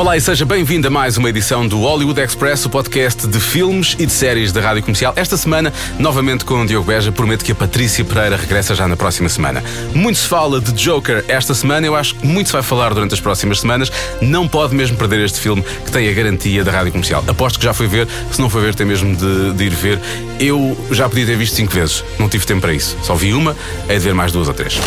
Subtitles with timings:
[0.00, 3.94] Olá e seja bem-vindo a mais uma edição do Hollywood Express, o podcast de filmes
[3.98, 5.12] e de séries da Rádio Comercial.
[5.14, 8.96] Esta semana, novamente com o Diogo Beja, prometo que a Patrícia Pereira regressa já na
[8.96, 9.62] próxima semana.
[9.94, 13.12] Muito se fala de Joker esta semana, eu acho que muito se vai falar durante
[13.12, 13.92] as próximas semanas.
[14.22, 17.22] Não pode mesmo perder este filme que tem a garantia da Rádio Comercial.
[17.28, 20.00] Aposto que já foi ver, se não foi ver, tem mesmo de, de ir ver.
[20.40, 22.96] Eu já podia ter visto cinco vezes, não tive tempo para isso.
[23.02, 23.54] Só vi uma,
[23.86, 24.80] hei de ver mais duas ou três.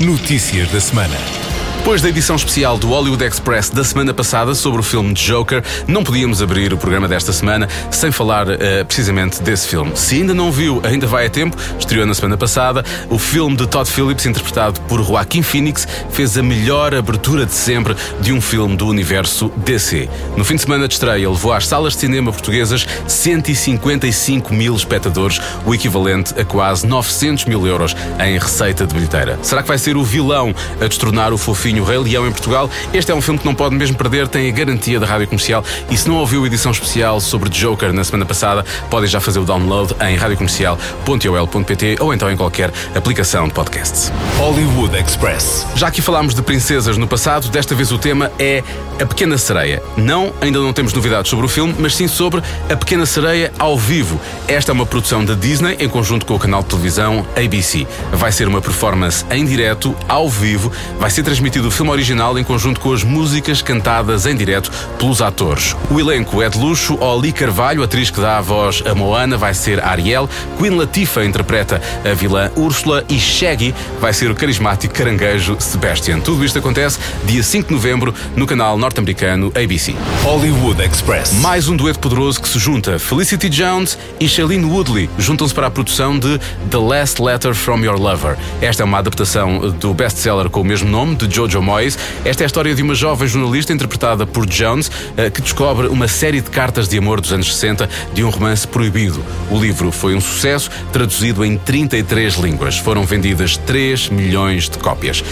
[0.00, 1.37] Notícias da semana.
[1.78, 6.04] Depois da edição especial do Hollywood Express da semana passada sobre o filme Joker, não
[6.04, 9.92] podíamos abrir o programa desta semana sem falar uh, precisamente desse filme.
[9.94, 12.84] Se ainda não viu, ainda vai a tempo, estreou na semana passada.
[13.08, 17.96] O filme de Todd Phillips, interpretado por Joaquin Phoenix, fez a melhor abertura de sempre
[18.20, 20.10] de um filme do universo DC.
[20.36, 25.40] No fim de semana de estreia, levou às salas de cinema portuguesas 155 mil espectadores,
[25.64, 29.38] o equivalente a quase 900 mil euros em receita de bilheteira.
[29.42, 32.70] Será que vai ser o vilão a destronar o fofinho o Rei Leão em Portugal.
[32.92, 35.64] Este é um filme que não pode mesmo perder, tem a garantia da rádio comercial.
[35.90, 39.38] E se não ouviu a edição especial sobre Joker na semana passada, podem já fazer
[39.38, 44.12] o download em radiocomercial.ol.pt ou então em qualquer aplicação de podcasts.
[44.36, 45.66] Hollywood Express.
[45.74, 48.62] Já aqui falámos de princesas no passado, desta vez o tema é
[49.00, 49.82] A Pequena Sereia.
[49.96, 53.76] Não, ainda não temos novidades sobre o filme, mas sim sobre A Pequena Sereia ao
[53.78, 54.20] vivo.
[54.46, 57.86] Esta é uma produção da Disney em conjunto com o canal de televisão ABC.
[58.12, 61.22] Vai ser uma performance em direto, ao vivo, vai ser
[61.58, 65.74] transmitido o filme original em conjunto com as músicas cantadas em direto pelos atores.
[65.90, 69.54] O elenco é de luxo, Oli Carvalho, atriz que dá a voz a Moana, vai
[69.54, 75.56] ser Ariel, Queen Latifah interpreta a vilã Úrsula e Shaggy vai ser o carismático caranguejo
[75.58, 76.20] Sebastian.
[76.20, 79.94] Tudo isto acontece dia 5 de novembro no canal norte-americano ABC.
[80.22, 81.32] Hollywood Express.
[81.40, 82.98] Mais um dueto poderoso que se junta.
[82.98, 86.38] Felicity Jones e Shailene Woodley juntam-se para a produção de
[86.70, 88.36] The Last Letter from Your Lover.
[88.60, 91.98] Esta é uma adaptação do best-seller com o mesmo nome, de Jojo Moyes.
[92.24, 96.06] Esta é a história de uma jovem jornalista interpretada por Jones eh, que descobre uma
[96.06, 99.24] série de cartas de amor dos anos 60 de um romance proibido.
[99.50, 102.78] O livro foi um sucesso, traduzido em 33 línguas.
[102.78, 105.24] Foram vendidas 3 milhões de cópias.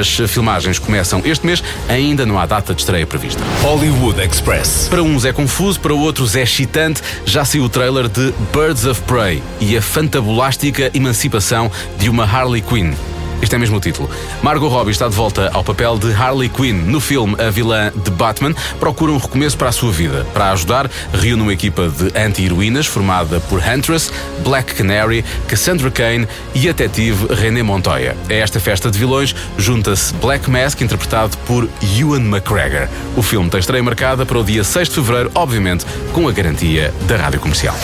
[0.00, 3.42] As filmagens começam este mês, ainda não há data de estreia prevista.
[3.62, 4.88] Hollywood Express.
[4.88, 7.02] Para uns é confuso, para outros é excitante.
[7.24, 12.62] Já saiu o trailer de Birds of Prey e a fantabulástica emancipação de uma Harley
[12.62, 12.94] Quinn.
[13.44, 14.08] Este é mesmo o título.
[14.42, 16.76] Margot Robbie está de volta ao papel de Harley Quinn.
[16.86, 20.26] No filme, a vilã de Batman procura um recomeço para a sua vida.
[20.32, 24.10] Para ajudar, reúne uma equipa de anti-heroínas formada por Huntress,
[24.42, 28.16] Black Canary, Cassandra Cain e a detetive René Montoya.
[28.30, 31.68] A esta festa de vilões junta-se Black Mask, interpretado por
[31.98, 32.88] Ewan McGregor.
[33.14, 35.84] O filme tem estreia marcada para o dia 6 de fevereiro, obviamente
[36.14, 37.76] com a garantia da rádio comercial.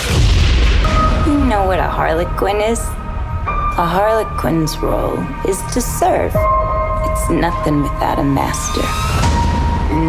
[1.27, 2.81] You know what a Harlequin is?
[3.79, 6.33] A Harlequin's role is to serve.
[6.35, 8.83] It's nothing without a master.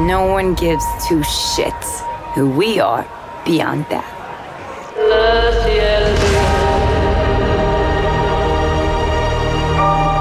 [0.06, 2.02] No one gives two shits
[2.34, 3.06] who we are
[3.46, 4.04] beyond that.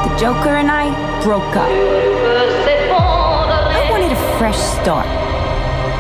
[0.05, 0.91] The Joker and I
[1.25, 1.71] broke up.
[3.71, 5.09] I wanted a fresh start.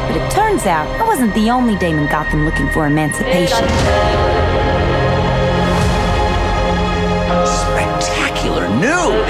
[0.06, 3.66] But it turns out I wasn't the only Damon Gotham looking for emancipation.
[7.46, 9.26] Spectacular news!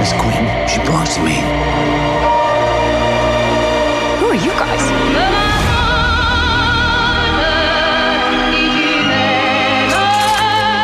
[0.00, 1.36] Miss Quinn, she belongs to me.
[4.18, 4.82] Who are you guys?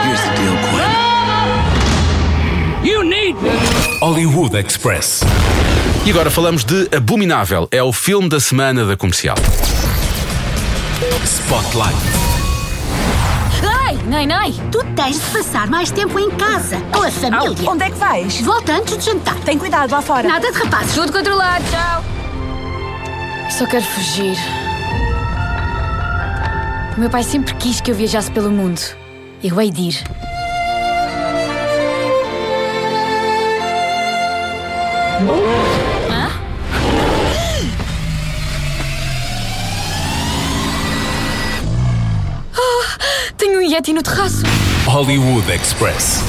[0.04, 0.94] Here's the deal, Quinn.
[4.00, 5.22] Hollywood Express.
[6.04, 7.66] E agora falamos de Abominável.
[7.71, 9.36] É o filme da semana da comercial.
[11.25, 12.14] Spotlight.
[14.15, 17.69] Nai, Nai, tu tens de passar mais tempo em casa, com a família.
[17.69, 18.41] Onde é que vais?
[18.43, 19.35] Volta antes de jantar.
[19.41, 20.28] Tem cuidado lá fora.
[20.28, 20.95] Nada de rapazes.
[20.95, 22.05] Tudo controlado, tchau.
[23.51, 24.37] Só quero fugir.
[26.97, 28.81] O meu pai sempre quis que eu viajasse pelo mundo.
[29.43, 30.05] Eu hei de ir.
[35.22, 35.73] Hã?
[43.74, 44.44] Yeti no terraço.
[44.86, 46.22] Hollywood Express.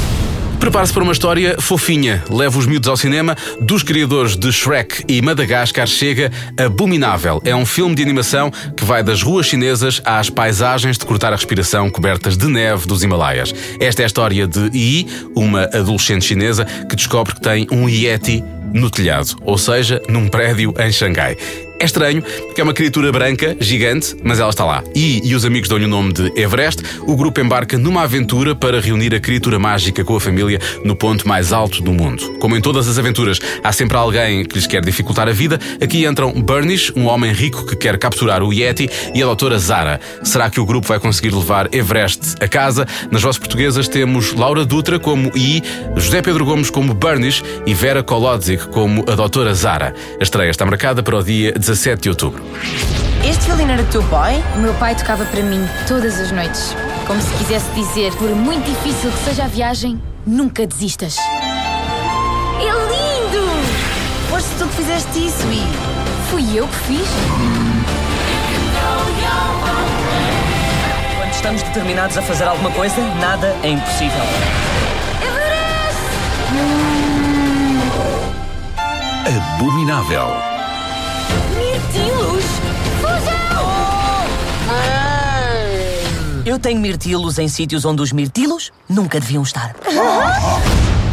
[0.59, 2.24] Prepare-se para uma história fofinha.
[2.27, 3.38] Leva os miúdos ao cinema.
[3.62, 7.39] Dos criadores de Shrek e Madagascar chega Abominável.
[7.45, 11.36] É um filme de animação que vai das ruas chinesas às paisagens de cortar a
[11.36, 13.53] respiração cobertas de neve dos Himalaias.
[13.80, 15.06] Esta é a história de Yi,
[15.36, 18.44] uma adolescente chinesa que descobre que tem um Yeti
[18.74, 21.38] no telhado, ou seja, num prédio em Xangai.
[21.80, 24.83] É estranho, porque é uma criatura branca, gigante, mas ela está lá.
[24.95, 26.81] E, e os amigos dão-lhe o nome de Everest.
[27.01, 31.27] O grupo embarca numa aventura para reunir a criatura mágica com a família no ponto
[31.27, 32.38] mais alto do mundo.
[32.39, 35.60] Como em todas as aventuras, há sempre alguém que lhes quer dificultar a vida.
[35.81, 40.00] Aqui entram Burnish, um homem rico que quer capturar o Yeti, e a doutora Zara.
[40.24, 42.88] Será que o grupo vai conseguir levar Everest a casa?
[43.12, 45.62] Nas vozes portuguesas temos Laura Dutra como I,
[45.95, 49.94] José Pedro Gomes como Burnish e Vera Kolodzik como a doutora Zara.
[50.19, 52.44] A estreia está marcada para o dia 17 de outubro.
[53.28, 54.44] Este violino era teu pai?
[54.56, 56.76] O meu pai tocava para mim todas as noites.
[57.08, 61.18] Como se quisesse dizer, por muito difícil que seja a viagem, nunca desistas.
[61.18, 63.48] É lindo!
[64.30, 65.64] Foste tu que fizeste isso e.
[66.30, 67.08] Fui eu que fiz?
[71.18, 74.22] Quando estamos determinados a fazer alguma coisa, nada é impossível.
[79.26, 80.55] Abominável.
[86.45, 89.75] Eu tenho mirtilos em sítios onde os mirtilos nunca deviam estar.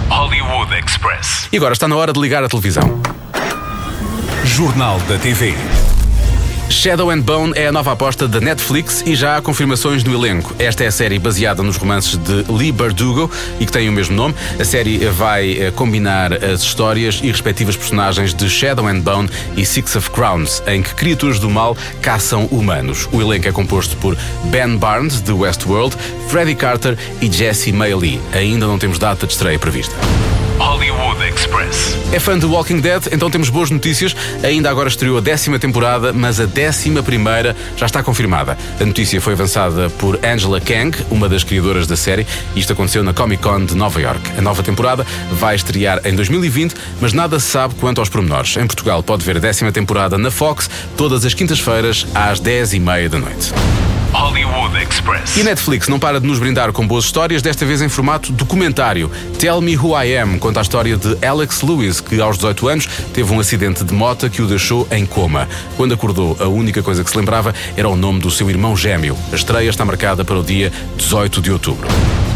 [0.08, 1.48] Hollywood Express.
[1.50, 3.00] E agora está na hora de ligar a televisão.
[4.44, 5.54] Jornal da TV.
[6.72, 10.54] Shadow and Bone é a nova aposta da Netflix e já há confirmações no elenco.
[10.58, 13.30] Esta é a série baseada nos romances de Lee Bardugo
[13.60, 14.34] e que tem o mesmo nome.
[14.58, 19.66] A série vai eh, combinar as histórias e respectivas personagens de Shadow and Bone e
[19.66, 23.06] Six of Crowns, em que criaturas do mal caçam humanos.
[23.12, 25.94] O elenco é composto por Ben Barnes, de Westworld,
[26.28, 28.18] Freddie Carter e Jesse Maylee.
[28.32, 29.94] Ainda não temos data de estreia prevista.
[30.62, 31.98] Hollywood Express.
[32.12, 33.08] É fã de Walking Dead?
[33.10, 34.14] Então temos boas notícias.
[34.44, 38.56] Ainda agora estreou a décima temporada, mas a décima primeira já está confirmada.
[38.80, 42.24] A notícia foi avançada por Angela Kang, uma das criadoras da série.
[42.54, 44.20] Isto aconteceu na Comic Con de Nova York.
[44.38, 48.56] A nova temporada vai estrear em 2020, mas nada se sabe quanto aos pormenores.
[48.56, 53.18] Em Portugal pode ver a décima temporada na Fox, todas as quintas-feiras, às 10h30 da
[53.18, 53.52] noite.
[54.12, 55.36] Hollywood Express.
[55.36, 59.10] E Netflix não para de nos brindar com boas histórias, desta vez em formato documentário.
[59.38, 62.86] Tell Me Who I Am conta a história de Alex Lewis, que aos 18 anos
[63.12, 65.48] teve um acidente de moto que o deixou em coma.
[65.76, 69.16] Quando acordou, a única coisa que se lembrava era o nome do seu irmão gêmeo.
[69.32, 71.88] A estreia está marcada para o dia 18 de outubro.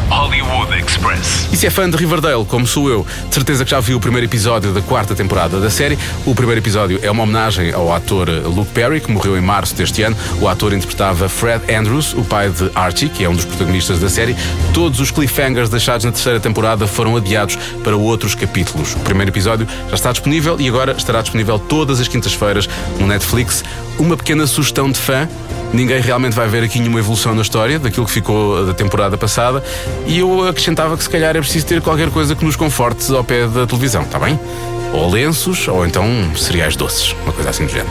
[0.08, 1.49] Hollywood Express.
[1.53, 4.00] E se é fã de Riverdale, como sou eu, de certeza que já viu o
[4.00, 5.99] primeiro episódio da quarta temporada da série.
[6.25, 10.03] O primeiro episódio é uma homenagem ao ator Luke Perry, que morreu em março deste
[10.03, 10.17] ano.
[10.41, 14.08] O ator interpretava Fred Andrews, o pai de Archie, que é um dos protagonistas da
[14.08, 14.37] série.
[14.73, 18.94] Todos os cliffhangers deixados na terceira temporada foram adiados para outros capítulos.
[18.94, 22.69] O primeiro episódio já está disponível e agora estará disponível todas as quintas-feiras
[22.99, 23.64] no Netflix.
[23.99, 25.29] Uma pequena sugestão de fã.
[25.73, 29.64] Ninguém realmente vai ver aqui nenhuma evolução na história daquilo que ficou da temporada passada
[30.06, 33.25] e eu acrescentava que se calhar é preciso ter qualquer coisa que nos conforte ao
[33.25, 34.38] pé da televisão, está bem?
[34.93, 36.06] Ou lenços, ou então
[36.37, 37.90] cereais doces, uma coisa assim do género.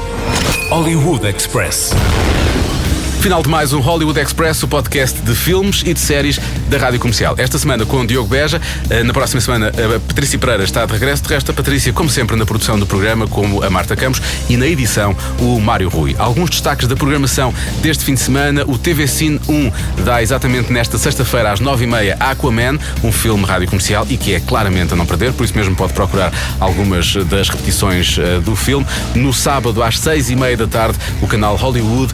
[0.69, 1.91] Hollywood Express.
[3.25, 6.39] Final de mais um Hollywood Express, o podcast de filmes e de séries
[6.69, 7.33] da Rádio Comercial.
[7.39, 10.94] Esta semana com o Diogo Beja, eh, na próxima semana a Patrícia Pereira está de
[10.94, 14.22] regresso, de resto a Patrícia, como sempre, na produção do programa, como a Marta Campos,
[14.48, 16.16] e na edição, o Mário Rui.
[16.19, 17.51] Alguns destaques da programação
[17.81, 22.77] deste fim de semana, o TV Cine 1 dá exatamente nesta sexta-feira às 9h30 Aquaman,
[23.04, 25.94] um filme Rádio Comercial e que é claramente a não perder, por isso mesmo pode
[25.94, 28.86] procurar algumas das repetições uh, do filme.
[29.15, 32.13] No sábado às 6h30 da tarde, o canal Hollywood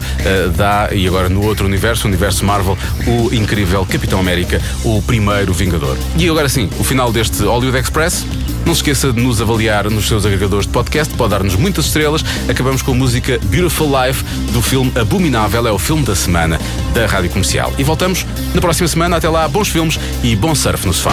[0.56, 5.52] dá e agora no outro universo, o universo Marvel, o incrível Capitão América, o primeiro
[5.52, 5.96] Vingador.
[6.16, 8.24] E agora sim, o final deste Hollywood Express.
[8.64, 12.24] Não se esqueça de nos avaliar nos seus agregadores de podcast, pode dar-nos muitas estrelas.
[12.48, 16.60] Acabamos com a música Beautiful Life do filme Abominável, é o filme da semana
[16.94, 17.72] da Rádio Comercial.
[17.76, 19.16] E voltamos na próxima semana.
[19.16, 21.12] Até lá, bons filmes e bom surf no sofá.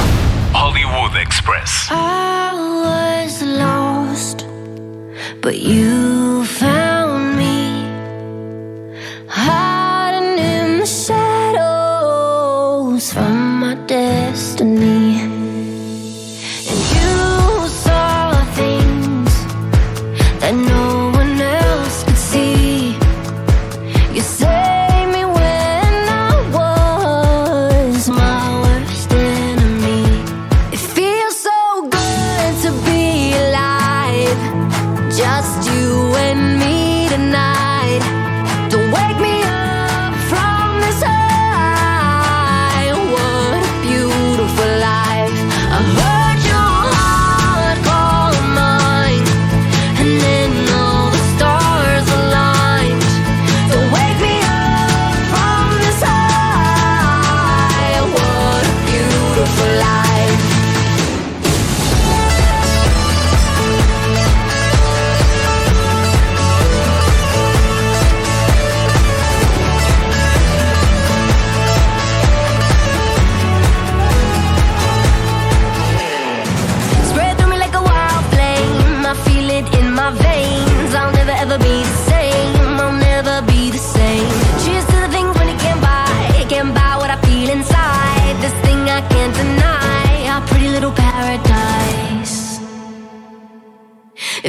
[0.54, 1.90] Hollywood Express.
[1.90, 4.46] I was lost,
[5.42, 6.89] but you found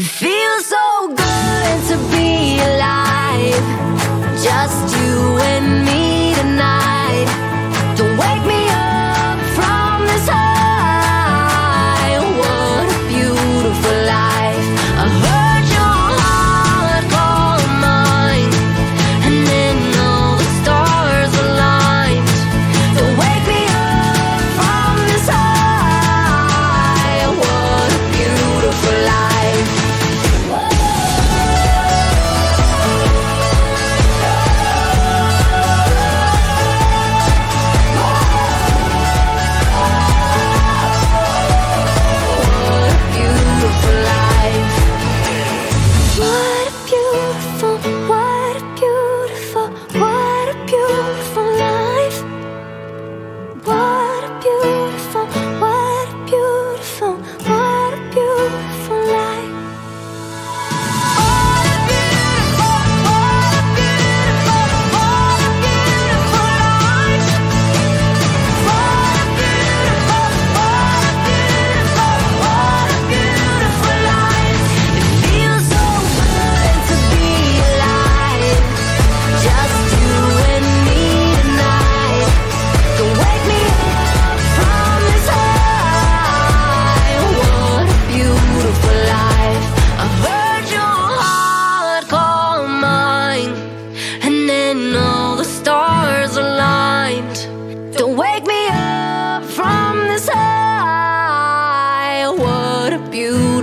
[0.00, 0.79] Feels so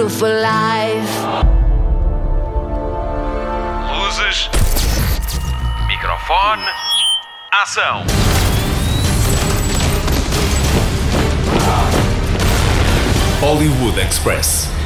[0.07, 1.15] you for life.
[3.91, 4.49] Luzes,
[5.87, 6.63] microfone,
[7.51, 8.03] ação.
[13.39, 14.76] Hollywood Express.